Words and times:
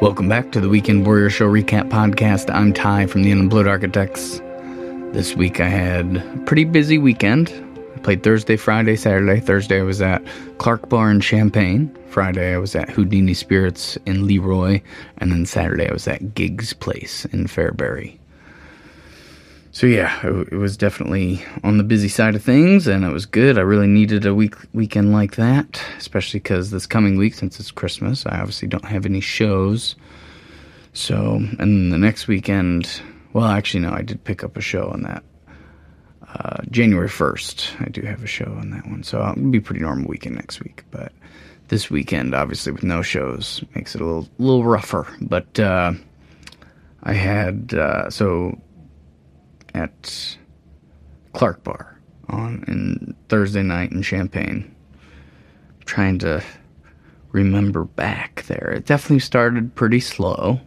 Welcome 0.00 0.30
back 0.30 0.50
to 0.52 0.62
the 0.62 0.68
Weekend 0.70 1.04
Warrior 1.04 1.28
Show 1.28 1.46
Recap 1.46 1.90
Podcast. 1.90 2.50
I'm 2.54 2.72
Ty 2.72 3.04
from 3.04 3.22
the 3.22 3.32
Unemployed 3.32 3.66
Architects. 3.66 4.38
This 5.12 5.34
week 5.34 5.60
I 5.60 5.68
had 5.68 6.16
a 6.16 6.42
pretty 6.46 6.64
busy 6.64 6.96
weekend. 6.96 7.52
I 7.94 7.98
played 7.98 8.22
Thursday, 8.22 8.56
Friday, 8.56 8.96
Saturday. 8.96 9.40
Thursday 9.40 9.80
I 9.80 9.82
was 9.82 10.00
at 10.00 10.22
Clark 10.56 10.88
Bar 10.88 11.10
in 11.10 11.20
Champaign. 11.20 11.94
Friday 12.08 12.54
I 12.54 12.56
was 12.56 12.74
at 12.74 12.88
Houdini 12.88 13.34
Spirits 13.34 13.98
in 14.06 14.26
LeRoy. 14.26 14.80
And 15.18 15.32
then 15.32 15.44
Saturday 15.44 15.90
I 15.90 15.92
was 15.92 16.08
at 16.08 16.34
Gig's 16.34 16.72
Place 16.72 17.26
in 17.26 17.44
Fairbury. 17.44 18.19
So 19.72 19.86
yeah, 19.86 20.26
it, 20.26 20.52
was 20.52 20.76
definitely 20.76 21.44
on 21.62 21.78
the 21.78 21.84
busy 21.84 22.08
side 22.08 22.34
of 22.34 22.42
things, 22.42 22.88
and 22.88 23.04
it 23.04 23.12
was 23.12 23.24
good. 23.24 23.56
I 23.56 23.60
really 23.60 23.86
needed 23.86 24.26
a 24.26 24.34
week 24.34 24.56
weekend 24.72 25.12
like 25.12 25.36
that, 25.36 25.80
especially 25.96 26.40
because 26.40 26.72
this 26.72 26.86
coming 26.86 27.16
week, 27.16 27.34
since 27.34 27.60
it's 27.60 27.70
Christmas, 27.70 28.26
I 28.26 28.40
obviously 28.40 28.66
don't 28.66 28.84
have 28.84 29.06
any 29.06 29.20
shows. 29.20 29.94
So, 30.92 31.40
and 31.60 31.92
the 31.92 31.98
next 31.98 32.26
weekend, 32.26 33.00
well, 33.32 33.46
actually, 33.46 33.80
no, 33.80 33.92
I 33.92 34.02
did 34.02 34.24
pick 34.24 34.42
up 34.42 34.56
a 34.56 34.60
show 34.60 34.88
on 34.90 35.02
that. 35.02 35.22
Uh, 36.34 36.62
January 36.70 37.08
1st, 37.08 37.86
I 37.86 37.88
do 37.90 38.02
have 38.02 38.24
a 38.24 38.26
show 38.26 38.56
on 38.58 38.70
that 38.70 38.86
one. 38.86 39.04
So 39.04 39.20
it'll 39.22 39.50
be 39.50 39.58
a 39.58 39.62
pretty 39.62 39.82
normal 39.82 40.08
weekend 40.08 40.34
next 40.34 40.60
week. 40.60 40.84
But 40.90 41.12
this 41.68 41.90
weekend, 41.90 42.34
obviously, 42.34 42.72
with 42.72 42.82
no 42.82 43.02
shows, 43.02 43.62
makes 43.76 43.94
it 43.94 44.00
a 44.00 44.04
little, 44.04 44.28
little 44.38 44.64
rougher. 44.64 45.06
But 45.20 45.60
uh, 45.60 45.92
I 47.04 47.12
had, 47.12 47.74
uh, 47.74 48.10
so 48.10 48.58
at 49.74 50.36
Clark 51.32 51.64
Bar 51.64 52.00
on 52.28 52.64
in 52.68 53.14
Thursday 53.28 53.62
night 53.62 53.92
in 53.92 54.02
Champaign. 54.02 54.74
trying 55.84 56.18
to 56.18 56.42
remember 57.32 57.84
back 57.84 58.44
there. 58.46 58.72
It 58.76 58.86
definitely 58.86 59.20
started 59.20 59.74
pretty 59.74 59.98
slow, 60.00 60.60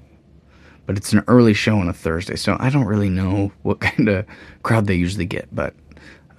but 0.86 0.97
it's 0.97 1.14
an 1.14 1.23
early 1.27 1.53
show 1.53 1.77
on 1.77 1.88
a 1.88 1.94
Thursday, 1.94 2.36
so 2.36 2.58
I 2.59 2.69
don't 2.69 2.86
really 2.86 3.09
know 3.09 3.52
what 3.61 3.80
kind 3.80 4.09
of 4.09 4.25
crowd 4.64 4.88
they 4.88 4.95
usually 4.95 5.25
get, 5.25 5.47
but 5.53 5.73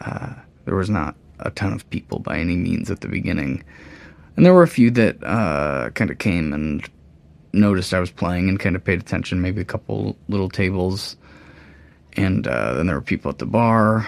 uh, 0.01 0.35
there 0.65 0.75
was 0.75 0.91
not 0.91 1.17
a 1.41 1.51
ton 1.51 1.73
of 1.73 1.89
people 1.91 2.19
by 2.19 2.39
any 2.39 2.57
means 2.57 2.91
at 2.91 3.01
the 3.01 3.09
beginning. 3.09 3.65
And 4.37 4.45
there 4.45 4.55
were 4.55 4.63
a 4.63 4.69
few 4.69 4.91
that 4.93 5.23
uh, 5.25 5.91
kind 5.91 6.11
of 6.11 6.19
came 6.19 6.53
and 6.53 6.87
noticed 7.53 7.95
I 7.95 8.01
was 8.01 8.11
playing 8.11 8.49
and 8.49 8.59
kind 8.59 8.77
of 8.77 8.85
paid 8.85 9.01
attention, 9.01 9.41
maybe 9.41 9.61
a 9.61 9.65
couple 9.65 10.17
little 10.29 10.49
tables 10.49 11.17
and 12.17 12.47
uh, 12.47 12.75
then 12.75 12.87
there 12.87 12.97
were 12.97 13.03
people 13.03 13.31
at 13.31 13.39
the 13.39 13.47
bar. 13.47 14.07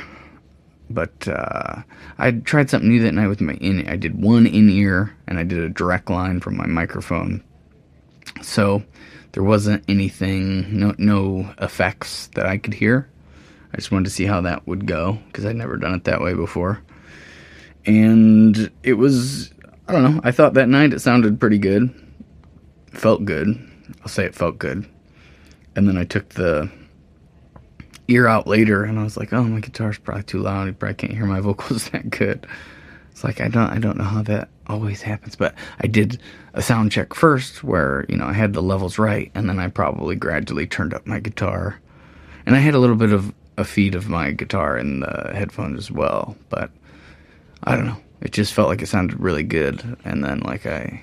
But 0.88 1.26
uh, 1.26 1.82
I 2.18 2.30
tried 2.30 2.70
something 2.70 2.88
new 2.88 3.02
that 3.02 3.12
night 3.12 3.26
with 3.26 3.40
my 3.40 3.54
in. 3.54 3.88
I 3.88 3.96
did 3.96 4.22
one 4.22 4.46
in 4.46 4.70
ear, 4.70 5.16
and 5.26 5.38
I 5.38 5.42
did 5.42 5.58
a 5.58 5.68
direct 5.68 6.10
line 6.10 6.40
from 6.40 6.56
my 6.56 6.66
microphone. 6.66 7.42
So 8.42 8.84
there 9.32 9.42
wasn't 9.42 9.84
anything, 9.88 10.78
no 10.78 10.94
no 10.98 11.52
effects 11.60 12.28
that 12.28 12.46
I 12.46 12.58
could 12.58 12.74
hear. 12.74 13.08
I 13.72 13.76
just 13.76 13.90
wanted 13.90 14.04
to 14.04 14.10
see 14.10 14.24
how 14.24 14.40
that 14.42 14.66
would 14.66 14.86
go 14.86 15.18
because 15.26 15.44
I'd 15.44 15.56
never 15.56 15.76
done 15.76 15.94
it 15.94 16.04
that 16.04 16.20
way 16.20 16.34
before. 16.34 16.80
And 17.84 18.70
it 18.82 18.94
was, 18.94 19.52
I 19.88 19.92
don't 19.92 20.02
know. 20.02 20.20
I 20.24 20.32
thought 20.32 20.54
that 20.54 20.68
night 20.68 20.92
it 20.92 21.00
sounded 21.00 21.38
pretty 21.38 21.58
good. 21.58 21.92
Felt 22.92 23.24
good. 23.24 23.58
I'll 24.00 24.08
say 24.08 24.24
it 24.24 24.34
felt 24.34 24.58
good. 24.58 24.88
And 25.74 25.86
then 25.86 25.98
I 25.98 26.04
took 26.04 26.30
the 26.30 26.70
ear 28.08 28.26
out 28.26 28.46
later, 28.46 28.84
and 28.84 28.98
I 28.98 29.04
was 29.04 29.16
like, 29.16 29.32
"Oh, 29.32 29.44
my 29.44 29.60
guitar's 29.60 29.98
probably 29.98 30.24
too 30.24 30.40
loud. 30.40 30.66
You 30.66 30.72
probably 30.72 30.94
can't 30.94 31.12
hear 31.12 31.26
my 31.26 31.40
vocals 31.48 31.88
that 31.90 32.10
good." 32.10 32.46
It's 33.10 33.24
like 33.24 33.40
I 33.40 33.48
don't 33.48 33.70
I 33.70 33.78
don't 33.78 33.96
know 33.96 34.04
how 34.04 34.22
that 34.24 34.50
always 34.66 35.00
happens, 35.00 35.36
but 35.36 35.54
I 35.80 35.86
did 35.86 36.20
a 36.52 36.60
sound 36.60 36.92
check 36.92 37.14
first 37.14 37.64
where 37.64 38.04
you 38.08 38.16
know 38.16 38.26
I 38.26 38.34
had 38.34 38.52
the 38.52 38.62
levels 38.62 38.98
right, 38.98 39.30
and 39.34 39.48
then 39.48 39.58
I 39.58 39.68
probably 39.68 40.16
gradually 40.16 40.66
turned 40.66 40.92
up 40.92 41.06
my 41.06 41.18
guitar, 41.18 41.80
and 42.44 42.54
I 42.54 42.58
had 42.58 42.74
a 42.74 42.78
little 42.78 42.96
bit 42.96 43.12
of 43.12 43.32
a 43.56 43.64
feed 43.64 43.94
of 43.94 44.08
my 44.08 44.32
guitar 44.32 44.76
in 44.76 45.00
the 45.00 45.32
headphones 45.34 45.78
as 45.78 45.90
well, 45.90 46.36
but 46.50 46.70
I 47.64 47.74
don't 47.74 47.86
know. 47.86 47.96
It 48.20 48.32
just 48.32 48.52
felt 48.52 48.68
like 48.68 48.82
it 48.82 48.88
sounded 48.88 49.18
really 49.18 49.44
good, 49.44 49.96
and 50.04 50.22
then 50.22 50.40
like 50.40 50.66
I 50.66 51.02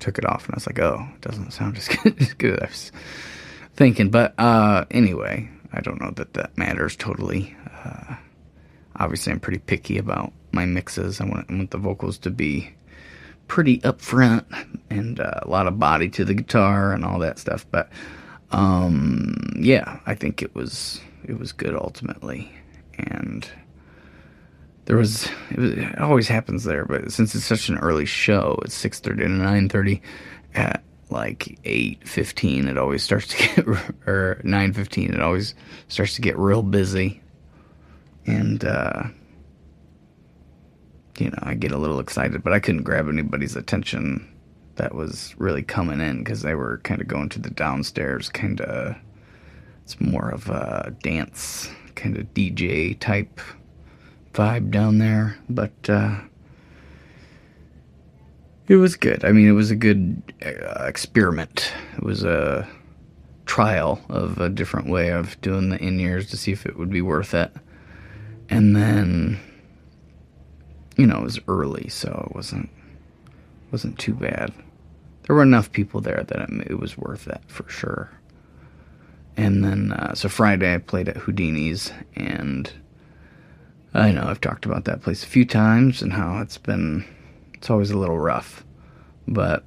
took 0.00 0.16
it 0.16 0.24
off, 0.24 0.46
and 0.46 0.54
I 0.54 0.56
was 0.56 0.66
like, 0.66 0.78
"Oh, 0.78 1.06
it 1.14 1.20
doesn't 1.20 1.52
sound 1.52 1.76
as 1.76 1.88
good 2.02 2.20
as 2.22 2.32
good." 2.32 2.62
I 2.62 2.66
was 2.66 2.90
thinking, 3.76 4.08
but 4.08 4.32
uh, 4.38 4.86
anyway, 4.90 5.50
I 5.74 5.80
don't 5.80 6.00
know 6.00 6.12
that 6.12 6.34
that 6.34 6.56
matters 6.56 6.96
totally. 6.96 7.54
Uh, 7.84 8.16
obviously, 8.96 9.32
I'm 9.32 9.40
pretty 9.40 9.58
picky 9.58 9.98
about 9.98 10.32
my 10.52 10.64
mixes. 10.64 11.20
I 11.20 11.24
want, 11.24 11.50
I 11.50 11.54
want 11.54 11.70
the 11.72 11.78
vocals 11.78 12.18
to 12.18 12.30
be 12.30 12.72
pretty 13.48 13.78
upfront 13.80 14.44
and 14.88 15.20
uh, 15.20 15.40
a 15.42 15.48
lot 15.48 15.66
of 15.66 15.78
body 15.78 16.08
to 16.08 16.24
the 16.24 16.34
guitar 16.34 16.92
and 16.92 17.04
all 17.04 17.18
that 17.18 17.38
stuff. 17.38 17.66
But 17.70 17.90
um, 18.50 19.52
yeah, 19.56 20.00
I 20.06 20.14
think 20.14 20.42
it 20.42 20.54
was 20.54 21.00
it 21.24 21.38
was 21.38 21.52
good 21.52 21.74
ultimately, 21.74 22.50
and 22.98 23.48
there 24.84 24.96
was 24.96 25.28
it, 25.50 25.58
was 25.58 25.72
it 25.72 25.98
always 25.98 26.28
happens 26.28 26.64
there. 26.64 26.84
But 26.84 27.12
since 27.12 27.34
it's 27.34 27.44
such 27.44 27.68
an 27.68 27.78
early 27.78 28.06
show, 28.06 28.58
it's 28.64 28.74
six 28.74 29.00
thirty 29.00 29.22
to 29.22 29.28
nine 29.28 29.68
thirty. 29.68 30.02
Like 31.10 31.58
8.15 31.64 32.68
it 32.68 32.78
always 32.78 33.02
starts 33.02 33.28
to 33.28 33.36
get 33.56 33.66
or 34.06 34.40
9.15 34.44 35.14
it 35.14 35.20
always 35.20 35.54
starts 35.88 36.14
to 36.14 36.22
get 36.22 36.38
real 36.38 36.62
busy. 36.62 37.22
And 38.26 38.64
uh, 38.64 39.04
you 41.18 41.30
know 41.30 41.38
i 41.42 41.54
get 41.54 41.70
a 41.70 41.78
little 41.78 42.00
excited 42.00 42.42
but 42.42 42.52
i 42.52 42.58
couldn't 42.58 42.82
grab 42.82 43.08
anybody's 43.08 43.54
attention 43.54 44.28
that 44.74 44.96
was 44.96 45.32
really 45.38 45.62
coming 45.62 46.00
in 46.00 46.18
because 46.18 46.42
they 46.42 46.56
were 46.56 46.78
kind 46.78 47.00
of 47.00 47.06
going 47.06 47.28
to 47.28 47.38
the 47.38 47.50
downstairs 47.50 48.28
kind 48.30 48.60
of 48.62 48.96
it's 49.84 50.00
more 50.00 50.28
of 50.30 50.48
a 50.48 50.92
dance 51.04 51.70
kind 51.94 52.16
of 52.16 52.24
dj 52.34 52.98
type 52.98 53.38
vibe 54.34 54.70
down 54.70 54.98
there. 54.98 55.38
But 55.48 55.72
uh, 55.88 56.18
it 58.68 58.76
was 58.76 58.96
good. 58.96 59.24
I 59.24 59.32
mean, 59.32 59.48
it 59.48 59.52
was 59.52 59.70
a 59.70 59.76
good 59.76 60.22
uh, 60.44 60.84
experiment. 60.84 61.72
It 61.96 62.02
was 62.02 62.24
a 62.24 62.68
trial 63.46 64.00
of 64.08 64.38
a 64.38 64.48
different 64.48 64.88
way 64.88 65.10
of 65.10 65.40
doing 65.40 65.68
the 65.68 65.82
in 65.82 66.00
ears 66.00 66.30
to 66.30 66.36
see 66.36 66.52
if 66.52 66.64
it 66.64 66.78
would 66.78 66.90
be 66.90 67.02
worth 67.02 67.34
it. 67.34 67.52
And 68.48 68.74
then, 68.74 69.38
you 70.96 71.06
know, 71.06 71.18
it 71.18 71.24
was 71.24 71.40
early, 71.48 71.88
so 71.88 72.26
it 72.30 72.34
wasn't 72.34 72.70
wasn't 73.70 73.98
too 73.98 74.14
bad. 74.14 74.52
There 75.26 75.34
were 75.34 75.42
enough 75.42 75.72
people 75.72 76.00
there 76.00 76.22
that 76.22 76.50
it, 76.66 76.78
was 76.78 76.96
worth 76.96 77.26
it 77.26 77.40
for 77.48 77.68
sure. 77.68 78.10
And 79.36 79.64
then, 79.64 79.92
uh, 79.92 80.14
so 80.14 80.28
Friday 80.28 80.74
I 80.74 80.78
played 80.78 81.08
at 81.08 81.16
Houdini's, 81.16 81.92
and 82.14 82.70
I 83.92 84.12
know 84.12 84.24
I've 84.28 84.40
talked 84.40 84.64
about 84.64 84.84
that 84.84 85.02
place 85.02 85.24
a 85.24 85.26
few 85.26 85.44
times 85.44 86.02
and 86.02 86.12
how 86.12 86.38
it's 86.38 86.58
been 86.58 87.04
it's 87.64 87.70
always 87.70 87.90
a 87.90 87.96
little 87.96 88.18
rough. 88.18 88.62
But, 89.26 89.64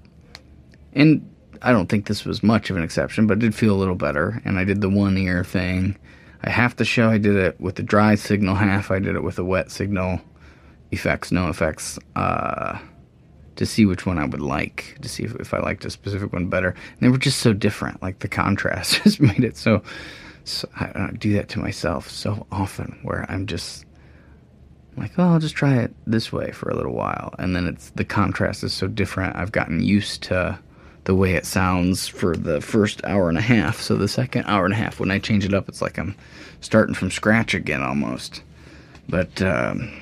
and 0.93 1.27
I 1.63 1.71
don't 1.71 1.89
think 1.89 2.05
this 2.05 2.25
was 2.25 2.43
much 2.43 2.69
of 2.69 2.77
an 2.77 2.83
exception, 2.83 3.25
but 3.25 3.37
it 3.37 3.39
did 3.39 3.55
feel 3.55 3.75
a 3.75 3.75
little 3.75 3.95
better. 3.95 4.39
And 4.45 4.59
I 4.59 4.65
did 4.65 4.81
the 4.81 4.89
one 4.89 5.17
ear 5.17 5.43
thing. 5.43 5.97
I 6.43 6.51
half 6.51 6.75
the 6.75 6.85
show 6.85 7.09
I 7.09 7.17
did 7.17 7.35
it 7.35 7.59
with 7.59 7.73
the 7.73 7.81
dry 7.81 8.13
signal, 8.13 8.53
half 8.53 8.91
I 8.91 8.99
did 8.99 9.15
it 9.15 9.23
with 9.23 9.37
the 9.37 9.43
wet 9.43 9.71
signal. 9.71 10.21
Effects, 10.91 11.31
no 11.31 11.49
effects. 11.49 11.97
Uh, 12.15 12.77
to 13.55 13.65
see 13.65 13.87
which 13.87 14.05
one 14.05 14.19
I 14.19 14.25
would 14.25 14.43
like, 14.43 14.99
to 15.01 15.09
see 15.09 15.23
if, 15.23 15.33
if 15.37 15.51
I 15.51 15.57
liked 15.57 15.83
a 15.83 15.89
specific 15.89 16.31
one 16.31 16.49
better. 16.49 16.69
And 16.69 16.99
they 16.99 17.09
were 17.09 17.17
just 17.17 17.39
so 17.39 17.51
different. 17.51 17.99
Like 18.03 18.19
the 18.19 18.27
contrast 18.27 19.01
just 19.03 19.19
made 19.19 19.43
it 19.43 19.57
so. 19.57 19.81
so 20.43 20.69
I, 20.75 20.91
I 20.93 21.11
do 21.17 21.33
that 21.33 21.49
to 21.49 21.59
myself 21.59 22.11
so 22.11 22.45
often, 22.51 22.99
where 23.01 23.25
I'm 23.27 23.47
just 23.47 23.86
like, 24.97 25.11
oh, 25.17 25.33
I'll 25.33 25.39
just 25.39 25.55
try 25.55 25.75
it 25.77 25.93
this 26.05 26.31
way 26.31 26.51
for 26.51 26.69
a 26.69 26.75
little 26.75 26.93
while. 26.93 27.33
And 27.37 27.55
then 27.55 27.67
it's 27.67 27.91
the 27.91 28.05
contrast 28.05 28.63
is 28.63 28.73
so 28.73 28.87
different. 28.87 29.35
I've 29.35 29.51
gotten 29.51 29.81
used 29.81 30.23
to 30.23 30.57
the 31.03 31.15
way 31.15 31.33
it 31.33 31.45
sounds 31.45 32.07
for 32.07 32.35
the 32.35 32.59
first 32.59 33.01
hour 33.05 33.29
and 33.29 33.37
a 33.37 33.41
half. 33.41 33.79
So 33.79 33.95
the 33.95 34.07
second 34.07 34.45
hour 34.45 34.65
and 34.65 34.73
a 34.73 34.77
half, 34.77 34.99
when 34.99 35.11
I 35.11 35.19
change 35.19 35.45
it 35.45 35.53
up, 35.53 35.69
it's 35.69 35.81
like 35.81 35.97
I'm 35.97 36.15
starting 36.61 36.95
from 36.95 37.11
scratch 37.11 37.53
again 37.53 37.81
almost. 37.81 38.41
But 39.07 39.41
um, 39.41 39.93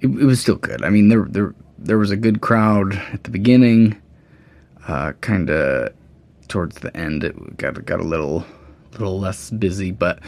it, 0.00 0.06
it, 0.06 0.24
was 0.24 0.40
still 0.40 0.56
good. 0.56 0.84
I 0.84 0.90
mean, 0.90 1.08
there 1.08 1.26
there 1.28 1.54
there 1.78 1.98
was 1.98 2.10
a 2.10 2.16
good 2.16 2.40
crowd 2.40 2.94
at 3.12 3.24
the 3.24 3.30
beginning. 3.30 4.00
Uh, 4.86 5.12
kind 5.20 5.50
of 5.50 5.92
towards 6.46 6.76
the 6.76 6.96
end, 6.96 7.24
it 7.24 7.56
got 7.56 7.84
got 7.84 8.00
a 8.00 8.04
little 8.04 8.44
little 8.92 9.18
less 9.18 9.50
busy, 9.50 9.90
but 9.90 10.20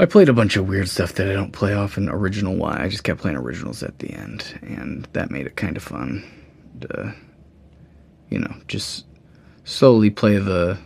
I 0.00 0.06
played 0.06 0.30
a 0.30 0.32
bunch 0.32 0.56
of 0.56 0.66
weird 0.66 0.88
stuff 0.88 1.12
that 1.16 1.28
I 1.28 1.34
don't 1.34 1.52
play 1.52 1.74
often 1.74 2.08
original 2.08 2.56
Y. 2.56 2.74
I 2.74 2.88
just 2.88 3.04
kept 3.04 3.20
playing 3.20 3.36
originals 3.36 3.82
at 3.82 3.98
the 3.98 4.10
end, 4.14 4.58
and 4.62 5.06
that 5.12 5.30
made 5.30 5.46
it 5.46 5.56
kind 5.56 5.76
of 5.76 5.82
fun 5.82 6.24
to, 6.80 7.14
you 8.30 8.38
know, 8.38 8.54
just 8.66 9.04
slowly 9.64 10.08
play 10.08 10.38
the, 10.38 10.78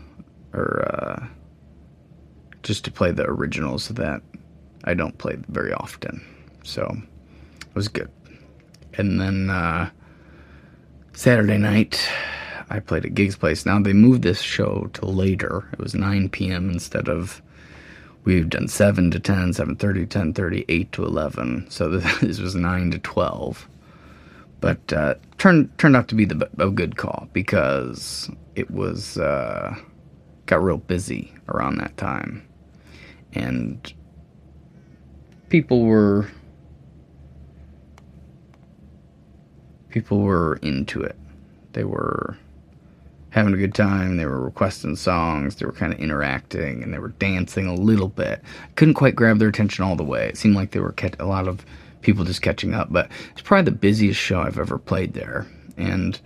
or, 0.53 0.93
uh, 0.93 1.27
just 2.65 2.85
to 2.87 2.91
play 2.91 3.13
the 3.13 3.23
originals 3.23 3.87
that 3.87 4.21
I 4.83 4.95
don't 4.95 5.17
play 5.17 5.37
very 5.47 5.73
often. 5.73 6.21
So, 6.65 6.85
it 7.61 7.75
was 7.77 7.87
good. 7.87 8.11
And 8.95 9.21
then, 9.21 9.49
uh, 9.49 9.91
Saturday 11.13 11.59
night, 11.59 12.05
I 12.69 12.81
played 12.81 13.05
at 13.05 13.15
Gig's 13.15 13.37
Place. 13.37 13.65
Now 13.65 13.79
they 13.79 13.93
moved 13.93 14.23
this 14.23 14.41
show 14.41 14.91
to 14.95 15.07
later. 15.07 15.69
It 15.73 15.79
was 15.79 15.95
9 15.95 16.31
p.m. 16.31 16.69
instead 16.69 17.09
of 17.09 17.41
we've 18.25 18.49
done 18.49 18.69
7 18.69 19.11
to 19.11 19.21
10, 19.21 19.53
7:30, 19.53 20.07
10:30, 20.07 20.65
8 20.69 20.93
to 20.93 21.05
11. 21.05 21.67
So 21.69 21.89
this 22.21 22.41
was 22.41 22.55
9 22.55 22.91
to 22.93 22.99
12. 22.99 23.69
But 24.61 24.93
uh, 24.93 25.15
turned 25.37 25.77
turned 25.79 25.95
out 25.95 26.09
to 26.09 26.15
be 26.15 26.25
the 26.25 26.49
a 26.59 26.71
good 26.71 26.97
call 26.97 27.29
because 27.35 28.31
it 28.55 28.71
was 28.71 29.19
uh, 29.19 29.77
got 30.47 30.63
real 30.63 30.79
busy 30.79 31.35
around 31.49 31.77
that 31.77 31.95
time, 31.99 32.47
and 33.35 33.93
people 35.51 35.85
were 35.85 36.31
people 39.91 40.21
were 40.21 40.57
into 40.63 41.03
it. 41.03 41.17
They 41.73 41.85
were 41.85 42.39
having 43.35 43.53
a 43.53 43.57
good 43.57 43.75
time. 43.75 44.17
They 44.17 44.27
were 44.27 44.41
requesting 44.41 44.95
songs. 44.95 45.57
They 45.57 45.67
were 45.67 45.73
kind 45.73 45.93
of 45.93 45.99
interacting, 45.99 46.85
and 46.85 46.95
they 46.95 47.01
were 47.01 47.09
dancing 47.09 47.67
a 47.67 47.75
little 47.75 48.09
bit. 48.09 48.41
Couldn't 48.77 48.95
quite 48.95 49.17
grab 49.17 49.41
their 49.41 49.49
attention 49.49 49.85
all 49.85 49.97
the 49.97 50.05
way. 50.05 50.29
It 50.29 50.37
seemed 50.37 50.55
like 50.55 50.71
they 50.71 50.79
were 50.79 50.93
catch- 50.93 51.19
a 51.19 51.27
lot 51.27 51.49
of 51.49 51.67
people 52.01 52.25
just 52.25 52.43
catching 52.43 52.75
up. 52.75 52.93
But 52.93 53.11
it's 53.33 53.43
probably 53.43 53.65
the 53.65 53.77
busiest 53.77 54.21
show 54.21 54.41
I've 54.41 54.59
ever 54.59 54.79
played 54.79 55.15
there, 55.15 55.49
and 55.77 56.19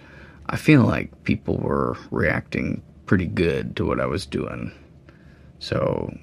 I 0.51 0.57
feel 0.57 0.83
like 0.83 1.25
people 1.25 1.57
were 1.57 1.97
reacting 2.11 2.83
pretty 3.07 3.27
good 3.27 3.75
to 3.77 3.87
what 3.87 4.01
I 4.01 4.07
was 4.07 4.27
doing. 4.27 4.71
So 5.61 6.15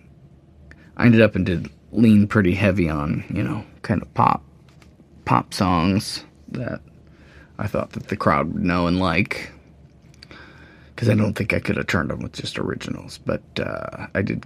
I 0.98 1.08
ended 1.08 1.22
up 1.22 1.36
and 1.36 1.48
did 1.48 1.68
lean 1.92 2.28
pretty 2.28 2.54
heavy 2.54 2.90
on 2.90 3.24
you 3.34 3.42
know 3.42 3.64
kind 3.82 4.02
of 4.04 4.14
pop 4.14 4.44
pop 5.24 5.52
songs 5.52 6.24
that 6.50 6.80
I 7.58 7.66
thought 7.66 7.92
that 7.94 8.10
the 8.10 8.16
crowd 8.18 8.54
would 8.54 8.64
know 8.64 8.86
and 8.86 9.00
like. 9.00 9.50
Because 10.96 11.10
I 11.10 11.14
don't 11.16 11.34
think 11.34 11.54
I 11.54 11.60
could 11.60 11.76
have 11.76 11.88
turned 11.88 12.10
them 12.10 12.22
with 12.22 12.32
just 12.32 12.58
originals, 12.58 13.20
but 13.26 13.42
uh, 13.60 14.08
I 14.16 14.22
did. 14.22 14.46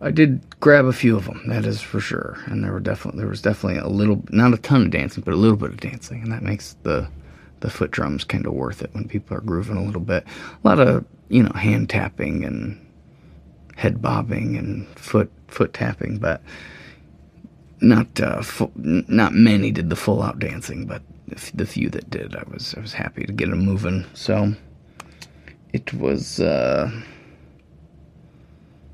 I 0.00 0.12
did 0.12 0.40
grab 0.60 0.84
a 0.84 0.92
few 0.92 1.16
of 1.16 1.24
them, 1.24 1.42
that 1.48 1.66
is 1.66 1.80
for 1.80 1.98
sure. 1.98 2.38
And 2.46 2.62
there 2.62 2.72
were 2.72 2.78
definitely 2.78 3.18
there 3.18 3.28
was 3.28 3.42
definitely 3.42 3.80
a 3.80 3.88
little, 3.88 4.24
not 4.30 4.54
a 4.54 4.58
ton 4.58 4.82
of 4.82 4.90
dancing, 4.90 5.24
but 5.24 5.34
a 5.34 5.36
little 5.36 5.56
bit 5.56 5.70
of 5.70 5.80
dancing, 5.80 6.22
and 6.22 6.30
that 6.32 6.42
makes 6.42 6.76
the 6.84 7.08
the 7.60 7.68
foot 7.68 7.90
drums 7.90 8.22
kind 8.22 8.46
of 8.46 8.52
worth 8.52 8.80
it 8.80 8.94
when 8.94 9.08
people 9.08 9.36
are 9.36 9.40
grooving 9.40 9.76
a 9.76 9.82
little 9.82 10.00
bit. 10.00 10.24
A 10.64 10.68
lot 10.68 10.78
of 10.78 11.04
you 11.28 11.42
know 11.42 11.52
hand 11.52 11.90
tapping 11.90 12.44
and 12.44 12.78
head 13.76 14.00
bobbing 14.00 14.56
and 14.56 14.86
foot 14.96 15.30
foot 15.48 15.72
tapping, 15.72 16.18
but 16.18 16.42
not 17.80 18.20
uh, 18.20 18.42
not 18.74 19.34
many 19.34 19.70
did 19.70 19.90
the 19.90 19.96
full 19.96 20.22
out 20.22 20.38
dancing, 20.38 20.86
but 20.86 21.02
the 21.54 21.66
few 21.66 21.90
that 21.90 22.10
did, 22.10 22.34
I 22.34 22.42
was 22.50 22.74
I 22.76 22.80
was 22.80 22.92
happy 22.92 23.24
to 23.24 23.32
get 23.32 23.50
them 23.50 23.60
moving. 23.60 24.04
So 24.14 24.54
it 25.72 25.92
was 25.94 26.40
uh, 26.40 26.90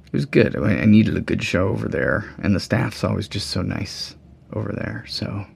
it 0.07 0.13
was 0.13 0.27
good. 0.27 0.57
I, 0.57 0.79
I 0.81 0.85
needed 0.85 1.17
a 1.17 1.21
good 1.21 1.43
show 1.43 1.69
over 1.69 1.89
there, 1.89 2.35
and 2.43 2.55
the 2.55 2.61
staff's 2.61 3.05
always 3.05 3.29
just 3.29 3.51
so 3.51 3.63
nice 3.63 4.17
over 4.53 4.73
there. 4.73 5.05
So 5.09 5.47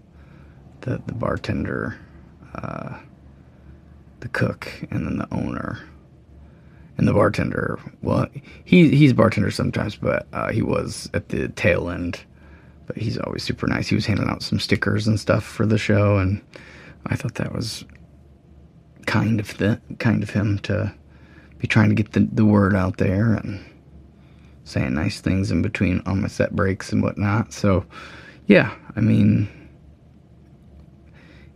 the 0.83 1.03
the 1.07 1.15
bartender, 1.15 1.99
uh, 2.55 2.99
the 4.21 4.29
cook, 4.29 4.71
and 4.91 5.07
then 5.07 5.19
the 5.19 5.33
owner. 5.35 5.81
And 6.97 7.07
the 7.07 7.13
bartender, 7.13 7.79
well, 8.03 8.27
he 8.65 8.89
he's 8.97 9.13
bartender 9.13 9.53
sometimes, 9.53 9.95
but 9.95 10.27
uh, 10.33 10.51
he 10.51 10.63
was 10.63 11.09
at 11.15 11.29
the 11.29 11.49
tail 11.49 11.91
end 11.91 12.25
but 12.89 12.97
he's 12.97 13.19
always 13.19 13.43
super 13.43 13.67
nice. 13.69 13.87
He 13.87 13.95
was 13.95 14.07
handing 14.07 14.29
out 14.29 14.43
some 14.43 14.59
stickers 14.59 15.07
and 15.07 15.21
stuff 15.21 15.45
for 15.45 15.67
the 15.67 15.79
show, 15.79 16.17
and 16.17 16.41
I 17.07 17.15
thought 17.15 17.35
that 17.35 17.55
was 17.55 17.85
kind 19.07 19.39
of 19.39 19.57
the 19.59 19.81
kind 19.99 20.23
of 20.23 20.31
him 20.31 20.59
to 20.61 20.93
be 21.59 21.67
trying 21.67 21.89
to 21.89 21.95
get 21.95 22.13
the, 22.13 22.21
the 22.33 22.45
word 22.45 22.75
out 22.75 22.99
there 22.99 23.35
and 23.35 23.65
saying 24.65 24.95
nice 24.95 25.21
things 25.21 25.51
in 25.51 25.63
between 25.63 26.03
on 26.07 26.21
my 26.21 26.29
set 26.29 26.55
breaks 26.55 26.93
and 26.93 27.03
whatnot. 27.03 27.53
So, 27.53 27.85
yeah, 28.47 28.75
I 28.97 29.01
mean, 29.01 29.49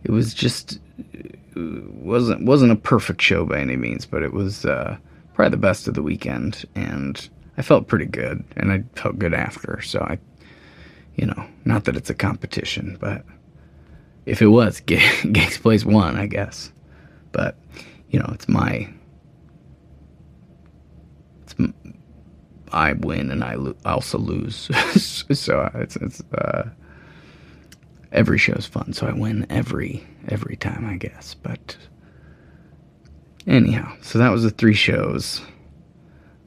it 0.03 0.11
was 0.11 0.33
just 0.33 0.79
it 0.97 1.39
wasn't 1.55 2.45
wasn't 2.45 2.71
a 2.71 2.75
perfect 2.75 3.21
show 3.21 3.45
by 3.45 3.59
any 3.59 3.75
means, 3.75 4.05
but 4.05 4.23
it 4.23 4.33
was 4.33 4.65
uh, 4.65 4.97
probably 5.33 5.51
the 5.51 5.57
best 5.57 5.87
of 5.87 5.93
the 5.93 6.03
weekend, 6.03 6.65
and 6.75 7.29
I 7.57 7.61
felt 7.61 7.87
pretty 7.87 8.05
good, 8.05 8.43
and 8.57 8.71
I 8.71 8.83
felt 8.99 9.19
good 9.19 9.33
after. 9.33 9.81
So 9.81 9.99
I 10.01 10.19
you 11.15 11.25
know, 11.25 11.45
not 11.65 11.85
that 11.85 11.95
it's 11.95 12.09
a 12.09 12.15
competition, 12.15 12.97
but 12.99 13.23
if 14.25 14.41
it 14.41 14.47
was, 14.47 14.79
Gig's 14.85 15.57
Place 15.57 15.85
won, 15.85 16.15
I 16.15 16.27
guess. 16.27 16.71
But 17.31 17.55
you 18.09 18.19
know, 18.19 18.29
it's 18.33 18.47
my, 18.47 18.89
I 22.71 22.93
win 22.93 23.29
and 23.31 23.43
I, 23.43 23.55
lo- 23.55 23.75
also 23.85 24.17
lose. 24.17 24.55
so 25.33 25.69
it's 25.75 25.95
it's 25.97 26.21
uh, 26.33 26.69
every 28.11 28.37
show's 28.37 28.65
fun. 28.65 28.93
So 28.93 29.07
I 29.07 29.13
win 29.13 29.45
every 29.49 30.05
every 30.27 30.55
time, 30.55 30.85
I 30.85 30.97
guess. 30.97 31.35
But 31.35 31.77
anyhow, 33.47 33.93
so 34.01 34.19
that 34.19 34.31
was 34.31 34.43
the 34.43 34.51
three 34.51 34.73
shows. 34.73 35.41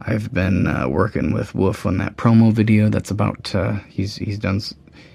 I've 0.01 0.33
been 0.33 0.67
uh, 0.67 0.89
working 0.89 1.33
with 1.33 1.55
Wolf 1.55 1.87
on 1.87 1.99
that 1.99 2.17
promo 2.17 2.53
video. 2.53 2.89
That's 2.89 3.11
about 3.11 3.55
uh, 3.55 3.75
he's 3.89 4.17
he's 4.17 4.39
done 4.39 4.61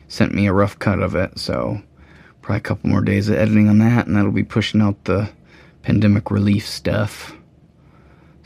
sent 0.08 0.34
me 0.34 0.48
a 0.48 0.54
rough 0.54 0.78
cut 0.80 1.00
of 1.00 1.16
it, 1.16 1.38
so 1.40 1.82
probably 2.42 2.58
a 2.58 2.62
couple 2.62 2.90
more 2.90 3.02
days 3.02 3.30
of 3.30 3.36
editing 3.36 3.70
on 3.70 3.80
that, 3.80 4.08
and 4.08 4.16
that'll 4.16 4.32
be 4.32 4.44
pushing 4.44 4.82
out 4.82 5.06
the 5.06 5.30
pandemic 5.84 6.32
relief 6.32 6.68
stuff. 6.68 7.36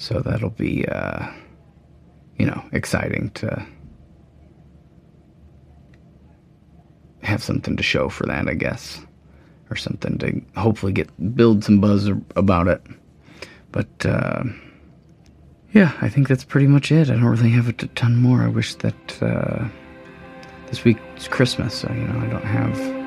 So 0.06 0.20
that'll 0.20 0.52
be 0.52 0.86
uh, 0.86 1.32
you 2.38 2.46
know 2.46 2.64
exciting 2.74 3.32
to 3.32 3.66
have 7.24 7.42
something 7.42 7.76
to 7.76 7.82
show 7.82 8.10
for 8.10 8.28
that, 8.28 8.48
I 8.48 8.54
guess, 8.54 9.02
or 9.72 9.76
something 9.76 10.20
to 10.20 10.44
hopefully 10.56 10.94
get 10.94 11.10
build 11.36 11.64
some 11.64 11.82
buzz 11.82 12.08
about 12.36 12.68
it. 12.68 12.84
But 13.72 14.06
uh, 14.06 14.44
yeah, 15.74 15.92
I 16.02 16.10
think 16.10 16.28
that's 16.28 16.44
pretty 16.44 16.68
much 16.68 16.92
it. 16.92 17.10
I 17.10 17.14
don't 17.14 17.24
really 17.24 17.50
have 17.50 17.68
a 17.68 17.74
ton 17.74 18.16
more. 18.16 18.44
I 18.44 18.48
wish 18.48 18.76
that 18.76 19.24
uh, 19.24 19.68
this 20.68 20.84
week's 20.84 21.28
Christmas, 21.28 21.74
so 21.74 21.92
you 21.92 22.04
know 22.04 22.20
I 22.20 22.28
don't 22.28 22.46
have 22.46 23.05